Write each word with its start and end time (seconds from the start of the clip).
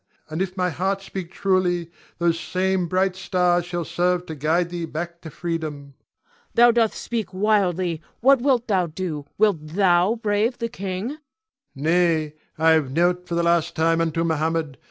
And 0.31 0.41
if 0.41 0.57
my 0.57 0.71
heart 0.71 1.03
speak 1.03 1.29
truly, 1.29 1.91
those 2.17 2.39
same 2.39 2.87
bright 2.87 3.15
stars 3.15 3.65
shall 3.65 3.85
serve 3.85 4.25
to 4.25 4.33
guide 4.33 4.69
thee 4.71 4.85
back 4.85 5.21
to 5.21 5.29
freedom. 5.29 5.93
Cleon. 5.93 5.93
Thou 6.55 6.71
doth 6.71 6.95
speak 6.95 7.31
wildly. 7.35 8.01
What 8.19 8.41
wilt 8.41 8.67
thou 8.67 8.87
do? 8.87 9.27
Wilt 9.37 9.59
thou 9.63 10.15
brave 10.15 10.57
the 10.57 10.69
king? 10.69 11.09
Ion 11.09 11.19
[proudly]. 11.19 11.19
Nay, 11.75 12.33
I 12.57 12.71
have 12.71 12.89
knelt 12.91 13.27
for 13.27 13.35
the 13.35 13.43
last 13.43 13.75
time 13.75 14.01
unto 14.01 14.23
Mohammed. 14.23 14.79